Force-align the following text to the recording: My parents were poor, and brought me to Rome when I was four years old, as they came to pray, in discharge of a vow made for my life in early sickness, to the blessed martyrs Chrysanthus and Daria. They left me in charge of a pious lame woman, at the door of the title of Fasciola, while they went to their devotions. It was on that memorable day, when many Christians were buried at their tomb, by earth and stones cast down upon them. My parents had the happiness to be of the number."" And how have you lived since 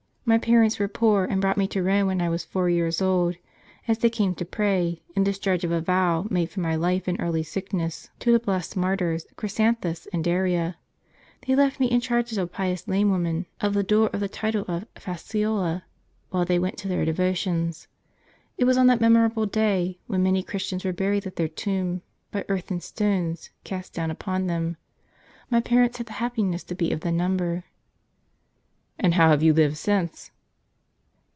My 0.23 0.37
parents 0.37 0.79
were 0.79 0.87
poor, 0.87 1.25
and 1.25 1.41
brought 1.41 1.57
me 1.57 1.67
to 1.69 1.83
Rome 1.83 2.07
when 2.07 2.21
I 2.21 2.29
was 2.29 2.45
four 2.45 2.69
years 2.69 3.01
old, 3.01 3.35
as 3.85 3.97
they 3.97 4.09
came 4.09 4.33
to 4.35 4.45
pray, 4.45 5.01
in 5.13 5.25
discharge 5.25 5.65
of 5.65 5.71
a 5.73 5.81
vow 5.81 6.25
made 6.29 6.49
for 6.51 6.61
my 6.61 6.73
life 6.75 7.09
in 7.09 7.19
early 7.19 7.43
sickness, 7.43 8.09
to 8.19 8.31
the 8.31 8.39
blessed 8.39 8.77
martyrs 8.77 9.25
Chrysanthus 9.35 10.07
and 10.13 10.23
Daria. 10.23 10.77
They 11.45 11.53
left 11.53 11.81
me 11.81 11.87
in 11.87 11.99
charge 11.99 12.31
of 12.31 12.37
a 12.37 12.47
pious 12.47 12.87
lame 12.87 13.09
woman, 13.09 13.45
at 13.59 13.73
the 13.73 13.83
door 13.83 14.09
of 14.13 14.21
the 14.21 14.29
title 14.29 14.63
of 14.69 14.85
Fasciola, 14.95 15.83
while 16.29 16.45
they 16.45 16.59
went 16.59 16.77
to 16.77 16.87
their 16.87 17.03
devotions. 17.03 17.89
It 18.57 18.63
was 18.63 18.77
on 18.77 18.87
that 18.87 19.01
memorable 19.01 19.47
day, 19.47 19.99
when 20.07 20.23
many 20.23 20.43
Christians 20.43 20.85
were 20.85 20.93
buried 20.93 21.25
at 21.27 21.35
their 21.35 21.49
tomb, 21.49 22.03
by 22.31 22.45
earth 22.47 22.71
and 22.71 22.81
stones 22.81 23.49
cast 23.65 23.91
down 23.91 24.09
upon 24.09 24.47
them. 24.47 24.77
My 25.49 25.59
parents 25.59 25.97
had 25.97 26.07
the 26.07 26.13
happiness 26.23 26.63
to 26.65 26.75
be 26.75 26.93
of 26.93 27.01
the 27.01 27.11
number."" 27.11 27.65
And 29.03 29.15
how 29.15 29.29
have 29.29 29.41
you 29.41 29.51
lived 29.51 29.77
since 29.77 30.29